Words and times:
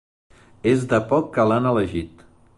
És 0.71 0.85
de 0.95 1.01
poc 1.13 1.31
que 1.37 1.47
l'han 1.51 1.71
elegit. 1.75 2.27